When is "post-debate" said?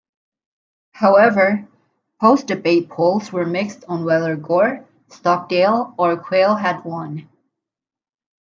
2.19-2.89